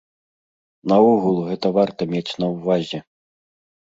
Наогул, 0.93 1.37
гэта 1.51 1.67
варта 1.77 2.01
мець 2.15 2.33
на 2.45 2.53
ўвазе. 2.55 2.99